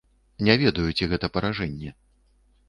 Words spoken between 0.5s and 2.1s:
ведаю, ці гэта паражэнне.